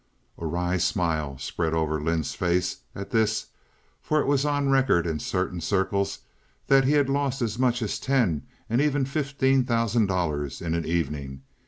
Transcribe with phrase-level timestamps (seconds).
[0.39, 3.49] A wry smile spread over Lynde's face at this,
[4.01, 6.17] for it was on record in certain circles
[6.65, 11.43] that he had lost as much as ten and even fifteen thousand in an evening.